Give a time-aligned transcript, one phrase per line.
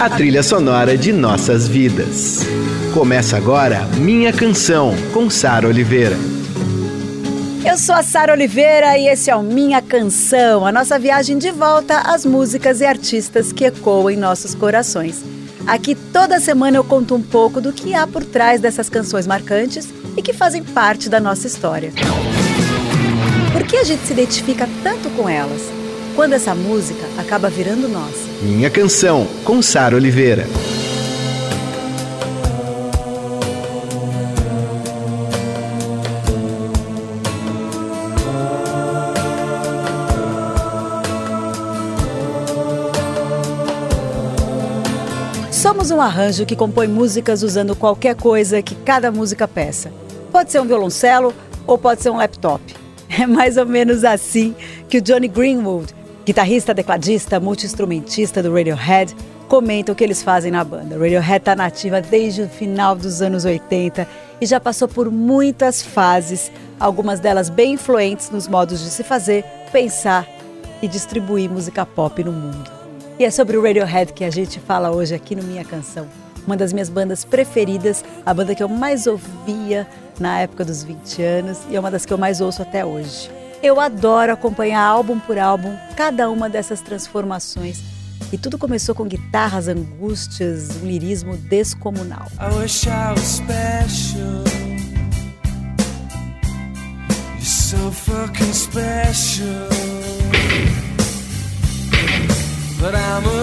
[0.00, 2.40] a trilha sonora de nossas vidas.
[2.94, 6.16] Começa agora Minha Canção, com Sara Oliveira.
[7.62, 11.50] Eu sou a Sara Oliveira e esse é o Minha Canção, a nossa viagem de
[11.50, 15.22] volta às músicas e artistas que ecoam em nossos corações.
[15.66, 19.86] Aqui toda semana eu conto um pouco do que há por trás dessas canções marcantes
[20.16, 21.92] e que fazem parte da nossa história.
[23.52, 25.60] Por que a gente se identifica tanto com elas?
[26.16, 28.29] Quando essa música acaba virando nossa.
[28.42, 30.46] Minha Canção, com Sara Oliveira.
[45.52, 49.92] Somos um arranjo que compõe músicas usando qualquer coisa que cada música peça.
[50.32, 51.34] Pode ser um violoncelo
[51.66, 52.62] ou pode ser um laptop.
[53.12, 54.54] É mais ou menos assim
[54.88, 55.92] que o Johnny Greenwood,
[56.24, 59.14] guitarrista, tecladista, multi-instrumentista do Radiohead,
[59.48, 60.96] comenta o que eles fazem na banda.
[60.96, 64.06] O Radiohead está nativa desde o final dos anos 80
[64.40, 69.44] e já passou por muitas fases, algumas delas bem influentes nos modos de se fazer,
[69.72, 70.26] pensar
[70.82, 72.70] e distribuir música pop no mundo.
[73.18, 76.06] E é sobre o Radiohead que a gente fala hoje aqui no Minha Canção.
[76.46, 79.86] Uma das minhas bandas preferidas, a banda que eu mais ouvia
[80.18, 83.39] na época dos 20 anos e é uma das que eu mais ouço até hoje.
[83.62, 87.82] Eu adoro acompanhar álbum por álbum cada uma dessas transformações.
[88.32, 92.26] E tudo começou com guitarras, angústias, um lirismo descomunal.
[92.40, 94.44] I wish I was special.
[97.34, 99.68] You're so fucking special.
[102.80, 103.39] But I'm a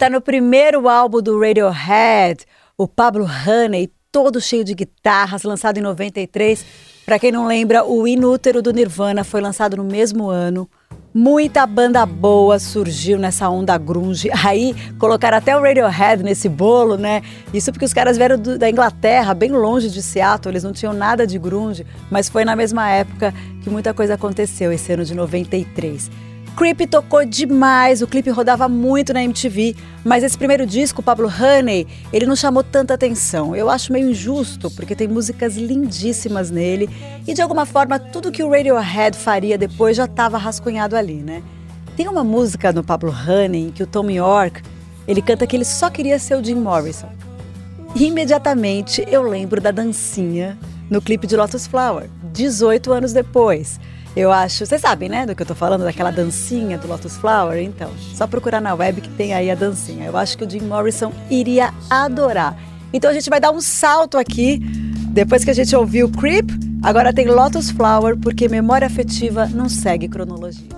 [0.00, 2.46] Creep tá no primeiro álbum do Radiohead,
[2.78, 6.64] o Pablo Honey, todo cheio de guitarras, lançado em 93.
[7.04, 10.66] Para quem não lembra, o Inútero do Nirvana foi lançado no mesmo ano.
[11.12, 14.30] Muita banda boa surgiu nessa onda grunge.
[14.42, 17.20] Aí colocaram até o Radiohead nesse bolo, né?
[17.52, 20.94] Isso porque os caras vieram do, da Inglaterra, bem longe de Seattle, eles não tinham
[20.94, 25.14] nada de grunge, mas foi na mesma época que muita coisa aconteceu, esse ano de
[25.14, 26.29] 93.
[26.56, 29.74] Creep tocou demais, o clipe rodava muito na MTV,
[30.04, 33.56] mas esse primeiro disco, Pablo Honey, ele não chamou tanta atenção.
[33.56, 36.88] Eu acho meio injusto, porque tem músicas lindíssimas nele
[37.26, 41.42] e de alguma forma tudo que o Radiohead faria depois já estava rascunhado ali, né?
[41.96, 44.62] Tem uma música no Pablo Honey que o Tom York,
[45.06, 47.08] ele canta que ele só queria ser o Jim Morrison.
[47.94, 53.80] E imediatamente eu lembro da dancinha no clipe de Lotus Flower, 18 anos depois.
[54.16, 57.62] Eu acho, vocês sabem, né, do que eu tô falando, daquela dancinha do Lotus Flower?
[57.62, 60.06] Então, só procurar na web que tem aí a dancinha.
[60.06, 62.56] Eu acho que o Jim Morrison iria adorar.
[62.92, 64.58] Então a gente vai dar um salto aqui,
[65.12, 66.50] depois que a gente ouviu Creep,
[66.82, 70.68] agora tem Lotus Flower, porque memória afetiva não segue cronologia.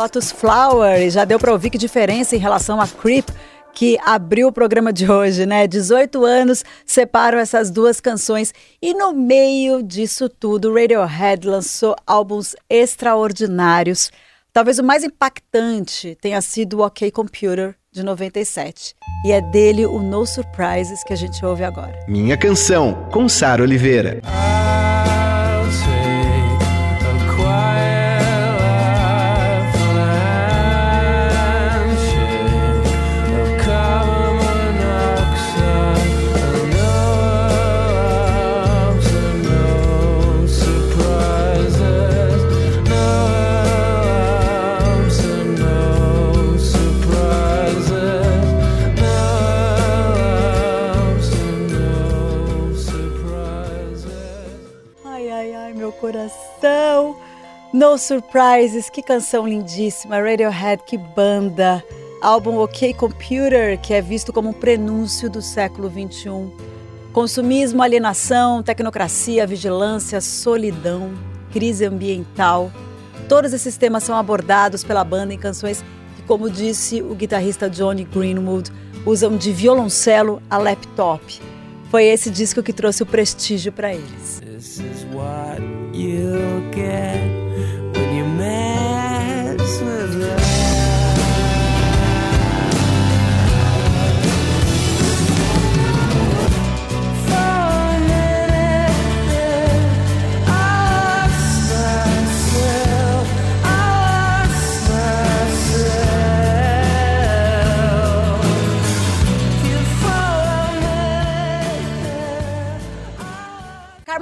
[0.00, 3.28] Lotus Flower e já deu para ouvir que diferença em relação a Creep
[3.74, 5.66] que abriu o programa de hoje, né?
[5.66, 14.10] 18 anos separam essas duas canções e no meio disso tudo, Radiohead lançou álbuns extraordinários.
[14.54, 18.94] Talvez o mais impactante tenha sido o OK Computer de 97.
[19.26, 22.06] E é dele o No Surprises que a gente ouve agora.
[22.08, 24.22] Minha canção com Sara Oliveira.
[55.88, 57.16] Coração.
[57.72, 60.20] No Surprises, que canção lindíssima.
[60.20, 61.82] Radiohead, que banda.
[62.20, 66.52] Álbum OK Computer, que é visto como um prenúncio do século 21.
[67.12, 71.12] Consumismo, alienação, tecnocracia, vigilância, solidão,
[71.52, 72.70] crise ambiental.
[73.28, 75.82] Todos esses temas são abordados pela banda em canções
[76.16, 78.70] que, como disse o guitarrista Johnny Greenwood,
[79.06, 81.40] usam de violoncelo a laptop.
[81.90, 84.40] Foi esse disco que trouxe o prestígio para eles.
[85.20, 85.60] What
[85.94, 87.29] you get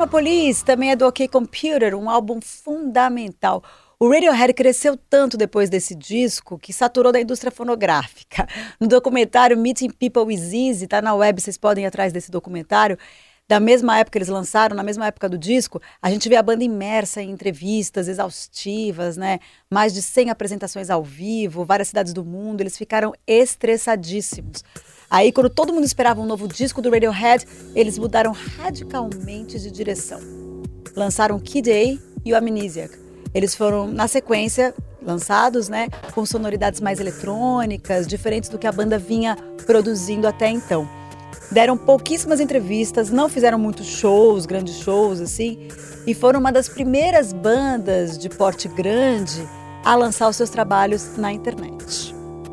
[0.09, 3.63] Police também é do OK Computer, um álbum fundamental.
[4.01, 8.47] O Radiohead cresceu tanto depois desse disco que saturou da indústria fonográfica.
[8.81, 12.97] No documentário Meeting People is Easy, tá na web, vocês podem ir atrás desse documentário.
[13.47, 16.43] Da mesma época que eles lançaram, na mesma época do disco, a gente vê a
[16.43, 19.41] banda imersa em entrevistas exaustivas, né?
[19.71, 24.63] Mais de 100 apresentações ao vivo, várias cidades do mundo, eles ficaram estressadíssimos.
[25.11, 30.21] Aí, quando todo mundo esperava um novo disco do Radiohead, eles mudaram radicalmente de direção.
[30.95, 32.95] Lançaram Kid A e o Amnesiac.
[33.33, 38.99] Eles foram, na sequência, lançados, né, com sonoridades mais eletrônicas, diferentes do que a banda
[38.99, 39.35] vinha
[39.65, 40.87] produzindo até então.
[41.51, 45.69] Deram pouquíssimas entrevistas, não fizeram muitos shows, grandes shows assim,
[46.07, 49.49] e foram uma das primeiras bandas de porte grande
[49.83, 51.68] a lançar os seus trabalhos na internet.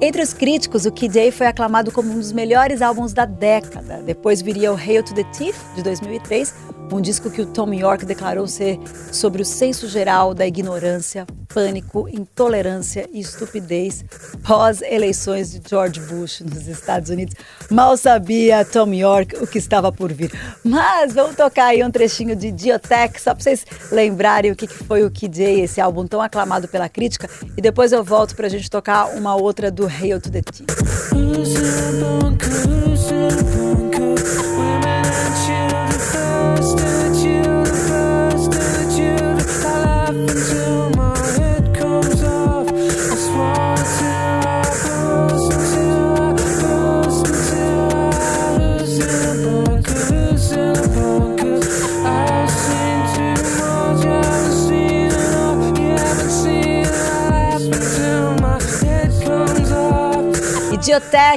[0.05, 4.03] Entre os críticos, o Kid A foi aclamado como um dos melhores álbuns da década.
[4.05, 6.53] Depois viria o Hail to the Thief, de 2003,
[6.91, 8.79] um disco que o Tom York declarou ser
[9.11, 14.03] sobre o senso geral da ignorância, pânico, intolerância e estupidez
[14.43, 17.35] pós-eleições de George Bush nos Estados Unidos.
[17.69, 20.31] Mal sabia Tom York o que estava por vir.
[20.63, 25.03] Mas vamos tocar aí um trechinho de Diotech, só para vocês lembrarem o que foi
[25.03, 28.49] o Kid A, esse álbum tão aclamado pela crítica, e depois eu volto para a
[28.49, 30.65] gente tocar uma outra do Hail to the Thief.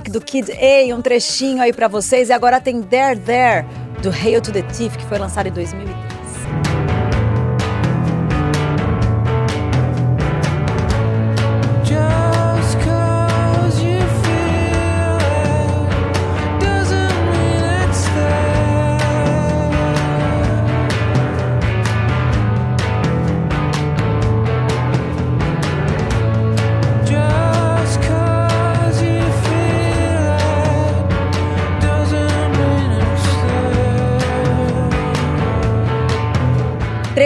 [0.05, 2.29] Do Kid A, um trechinho aí para vocês.
[2.29, 3.67] E agora tem There There
[4.01, 6.88] do Hail to the Thief, que foi lançado em 2003.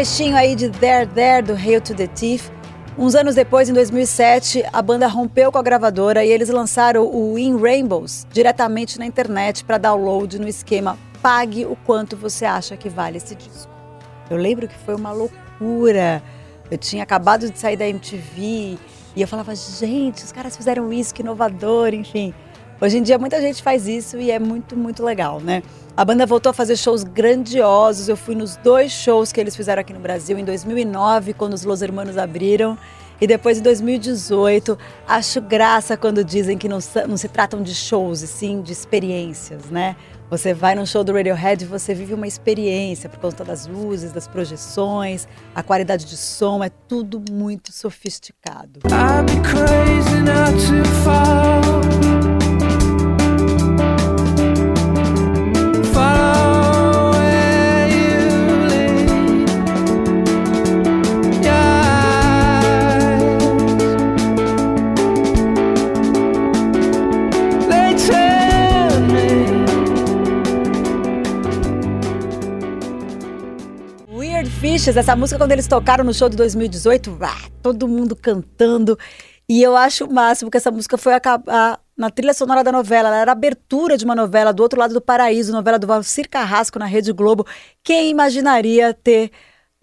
[0.03, 2.51] Trechinho aí de There There do Hail to the Thief.
[2.99, 7.39] Uns anos depois, em 2007, a banda rompeu com a gravadora e eles lançaram o
[7.39, 12.89] In Rainbows diretamente na internet para download no esquema pague o quanto você acha que
[12.89, 13.71] vale esse disco.
[14.29, 16.21] Eu lembro que foi uma loucura.
[16.69, 18.79] Eu tinha acabado de sair da MTV
[19.15, 22.35] e eu falava, gente, os caras fizeram isso, que inovador, enfim.
[22.83, 25.63] Hoje em dia muita gente faz isso e é muito, muito legal, né?
[25.97, 28.09] A banda voltou a fazer shows grandiosos.
[28.09, 31.63] Eu fui nos dois shows que eles fizeram aqui no Brasil em 2009, quando os
[31.63, 32.77] Los Hermanos abriram,
[33.21, 34.77] e depois em 2018.
[35.07, 39.71] Acho graça quando dizem que não, não se tratam de shows, e sim de experiências,
[39.71, 39.95] né?
[40.29, 44.11] Você vai num show do Radiohead e você vive uma experiência por conta das luzes,
[44.11, 48.81] das projeções, a qualidade de som, é tudo muito sofisticado.
[48.87, 51.82] I'd be crazy not to fall.
[74.73, 78.99] Essa música quando eles tocaram no show de 2018, ah, todo mundo cantando.
[79.47, 83.09] E eu acho o máximo que essa música foi acabar na trilha sonora da novela.
[83.09, 86.79] Ela era abertura de uma novela do outro lado do paraíso, novela do Valcir Carrasco
[86.79, 87.47] na Rede Globo.
[87.85, 89.31] Quem imaginaria ter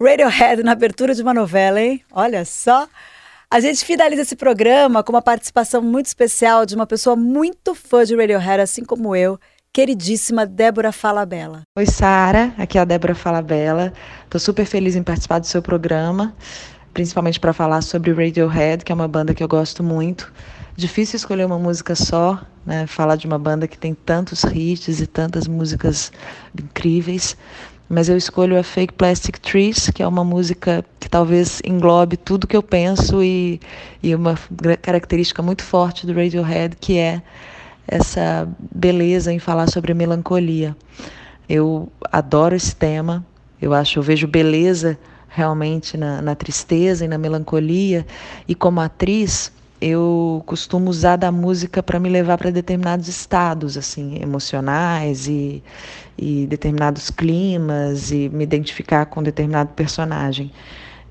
[0.02, 2.02] Radiohead na abertura de uma novela, hein?
[2.10, 2.88] Olha só.
[3.48, 8.04] A gente finaliza esse programa com uma participação muito especial de uma pessoa muito fã
[8.04, 9.38] de Radiohead, assim como eu,
[9.72, 11.62] queridíssima Débora Falabella.
[11.78, 13.92] Oi, Sara, aqui é a Débora Falabella.
[14.24, 16.34] Estou super feliz em participar do seu programa.
[16.92, 20.32] principalmente para falar sobre Radiohead, que é uma banda que eu gosto muito.
[20.76, 22.86] Difícil escolher uma música só, né?
[22.86, 26.10] Falar de uma banda que tem tantos hits e tantas músicas
[26.58, 27.36] incríveis.
[27.88, 32.46] Mas eu escolho a Fake Plastic Trees, que é uma música que talvez englobe tudo
[32.46, 33.60] que eu penso e,
[34.02, 34.38] e uma
[34.80, 37.20] característica muito forte do Radiohead, que é
[37.90, 40.76] essa beleza em falar sobre melancolia.
[41.48, 43.26] Eu adoro esse tema,
[43.60, 44.96] eu acho, eu vejo beleza
[45.28, 48.06] realmente na, na tristeza e na melancolia,
[48.46, 54.20] e como atriz, eu costumo usar da música para me levar para determinados estados assim
[54.20, 55.62] emocionais e,
[56.18, 60.52] e determinados climas e me identificar com determinado personagem.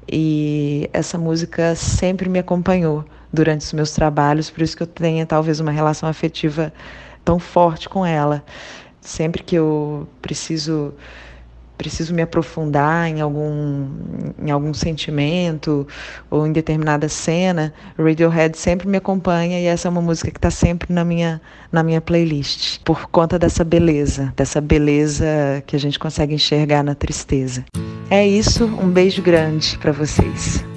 [0.07, 5.25] E essa música sempre me acompanhou durante os meus trabalhos por isso que eu tenho
[5.25, 6.73] talvez uma relação afetiva
[7.23, 8.43] tão forte com ela
[9.01, 10.93] sempre que eu preciso
[11.79, 13.87] preciso me aprofundar em algum,
[14.37, 15.87] em algum sentimento
[16.29, 20.51] ou em determinada cena, Radiohead sempre me acompanha e essa é uma música que está
[20.51, 25.25] sempre na minha, na minha playlist, por conta dessa beleza, dessa beleza
[25.65, 27.63] que a gente consegue enxergar na tristeza.
[28.09, 30.68] É isso, um beijo grande para vocês.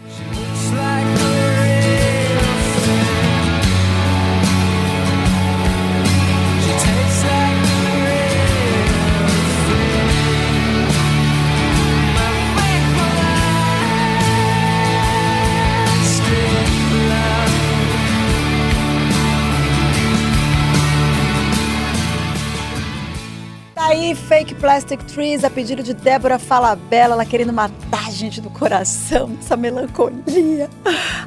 [24.62, 29.56] Plastic Trees, a pedido de Débora Falabella, ela querendo matar a gente do coração, essa
[29.56, 30.70] melancolia.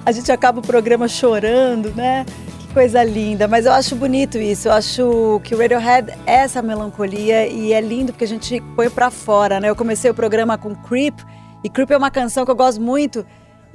[0.06, 2.25] A gente acaba o programa chorando, né?
[2.62, 3.46] Que coisa linda.
[3.46, 4.70] Mas eu acho bonito isso.
[4.70, 8.89] Eu acho que o Radiohead é essa melancolia e é lindo porque a gente põe
[8.89, 9.70] pra fora, né?
[9.70, 11.20] Eu comecei o programa com Creep,
[11.62, 13.25] e Creep é uma canção que eu gosto muito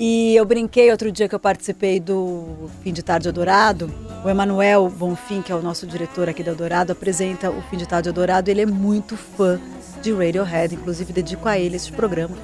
[0.03, 3.93] e eu brinquei outro dia que eu participei do Fim de Tarde Adorado.
[4.25, 7.87] O Emanuel Bonfim, que é o nosso diretor aqui da Adorado, apresenta o Fim de
[7.87, 8.51] Tarde Adorado.
[8.51, 9.61] Ele é muito fã
[10.01, 12.35] de Radiohead, inclusive dedico a ele esse programa.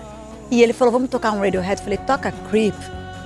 [0.51, 1.81] E ele falou: Vamos tocar um Radiohead?
[1.81, 2.75] Eu falei: Toca Creep,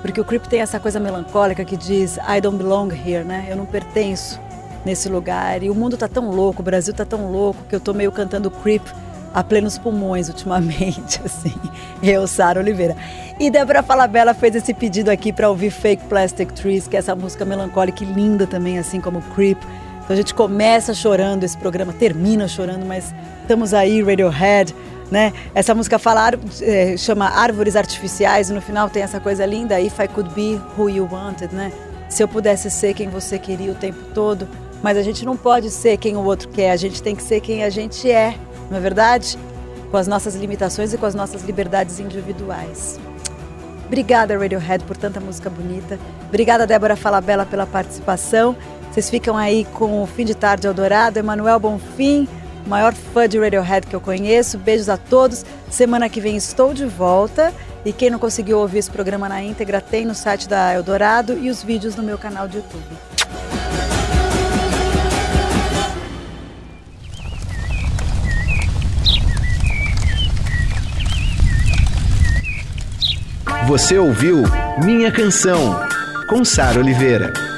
[0.00, 3.48] porque o Creep tem essa coisa melancólica que diz I don't belong here, né?
[3.50, 4.38] Eu não pertenço
[4.86, 5.60] nesse lugar.
[5.60, 8.12] E o mundo tá tão louco, o Brasil tá tão louco que eu tô meio
[8.12, 8.86] cantando Creep
[9.32, 11.54] a plenos pulmões ultimamente, assim.
[12.02, 12.96] Eu, Sara Oliveira.
[13.38, 17.14] E Débora Falabella fez esse pedido aqui para ouvir Fake Plastic Trees, que é essa
[17.14, 19.58] música melancólica e linda também, assim como Creep.
[20.02, 24.74] Então a gente começa chorando esse programa, termina chorando, mas estamos aí, Radiohead,
[25.10, 25.32] né?
[25.54, 26.32] Essa música fala,
[26.62, 30.60] é, chama Árvores Artificiais e no final tem essa coisa linda, If I Could Be
[30.76, 31.72] Who You Wanted, né?
[32.08, 34.48] Se eu pudesse ser quem você queria o tempo todo,
[34.82, 37.40] mas a gente não pode ser quem o outro quer, a gente tem que ser
[37.40, 38.34] quem a gente é
[38.70, 39.36] não é verdade?
[39.90, 42.98] Com as nossas limitações e com as nossas liberdades individuais.
[43.86, 45.98] Obrigada, Radiohead, por tanta música bonita.
[46.28, 48.56] Obrigada, Débora Falabella, pela participação.
[48.90, 52.28] Vocês ficam aí com o Fim de Tarde Eldorado, Emanuel Bonfim,
[52.64, 54.58] o maior fã de Radiohead que eu conheço.
[54.58, 55.44] Beijos a todos.
[55.68, 57.52] Semana que vem estou de volta.
[57.84, 61.48] E quem não conseguiu ouvir esse programa na íntegra, tem no site da Eldorado e
[61.48, 63.19] os vídeos no meu canal de YouTube.
[73.70, 74.42] Você ouviu
[74.84, 75.78] Minha Canção,
[76.26, 77.49] com Sara Oliveira.